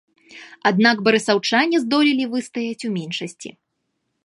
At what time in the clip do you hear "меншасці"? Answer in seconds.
2.97-3.49